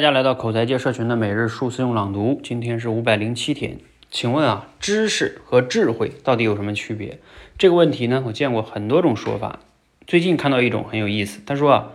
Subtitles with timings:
[0.00, 3.76] 大家来到口才界社群的每日数词用朗读，今天是五百零七天。
[4.10, 7.18] 请问啊，知识和智慧到底有什么区别？
[7.58, 9.60] 这个问题呢，我见过很多种说法。
[10.06, 11.92] 最近看到一种很有意思，他说啊，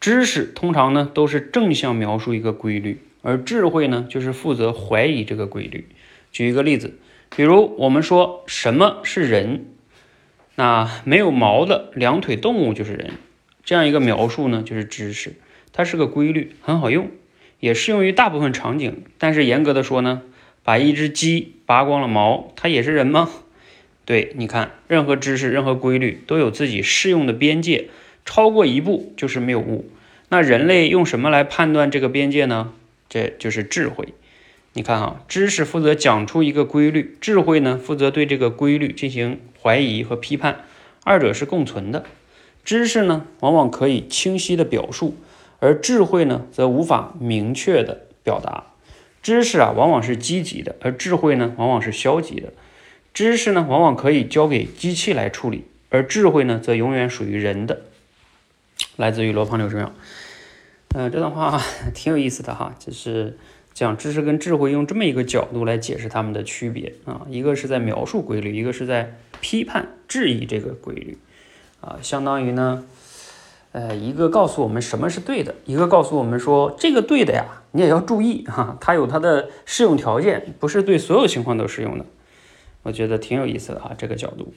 [0.00, 5.86] 知识通常呢都是正向描述一个规律，而智慧呢就是负责怀疑这个规律。
[6.32, 6.98] 举一个例子，
[7.36, 9.66] 比如我们说什么是人，
[10.56, 13.12] 那没有毛的两腿动物就是人，
[13.62, 15.34] 这样一个描述呢就是知识。
[15.72, 17.10] 它是个规律，很好用，
[17.60, 19.04] 也适用于大部分场景。
[19.18, 20.22] 但是严格的说呢，
[20.62, 23.30] 把一只鸡拔光了毛，它也是人吗？
[24.04, 27.88] 对，你看，任何知识、任何规律都有自己适用的边界，
[28.24, 29.88] 超过一步就是谬误。
[30.28, 32.72] 那人类用什么来判断这个边界呢？
[33.08, 34.08] 这就是智慧。
[34.72, 40.64] 你看啊，知识负责讲出一个规律，智慧呢负责对这个规律进行怀疑和批判，
[41.04, 42.04] 二者是共存的。
[42.64, 45.16] 知识呢，往往可以清晰的表述。
[45.62, 48.64] 而智慧呢，则无法明确的表达。
[49.22, 52.52] 知识啊，往往是积极的，而智慧呢，往往是消极的。
[53.14, 57.82] 知识呢，往往可以交给机器来处理，而智慧呢，则永远属于人的。
[58.96, 59.92] 来自于罗胖六十秒。
[60.96, 61.62] 嗯，这段话
[61.94, 63.38] 挺有意思的哈，就是
[63.72, 71.18] 讲知识跟智慧用这么一个角度来解释它们的区别啊，一个是在描述规律，一个是在批判质疑这个规律
[71.80, 72.84] 啊，相当于呢。
[73.72, 82.04] 呃，一个告诉我们什么是对的，一个告诉我们说这个对的呀，你也要注意哈，它有它的适用条件，不是对所有情况都适用的。
[82.82, 84.52] 我觉得挺有意思的哈，这个角度。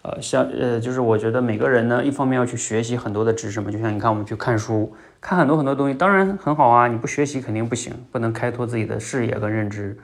[0.00, 9.98] 呃，像呃，就是我觉得每个人呢，一方面要去学习很多的知识嘛，就像你看我们去看书，看很多很多东西，当然很好啊，你不学习肯定不行，不能开拓自己的视野跟认知。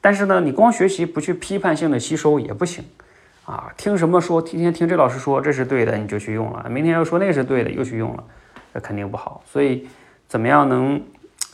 [0.00, 2.82] 但是呢，你光学习不去批判性的吸收也不行。
[3.46, 4.42] 啊，听什么说？
[4.42, 6.68] 天天听这老师说这是对的，你就去用了。
[6.68, 8.24] 明天又说那是对的，又去用了，
[8.74, 9.42] 这肯定不好。
[9.46, 9.88] 所以，
[10.26, 11.00] 怎么样能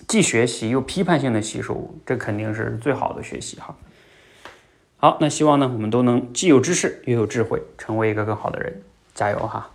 [0.08, 1.94] 既学习又批判性的吸收？
[2.06, 3.76] 这肯定是最好的学习哈。
[4.96, 8.82] 好，那希望呢，我们都能既有知识又有智慧，成为一个更好的人。
[9.14, 9.68] 加油哈！